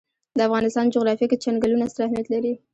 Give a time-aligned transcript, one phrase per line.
[0.37, 2.53] د افغانستان جغرافیه کې چنګلونه ستر اهمیت لري.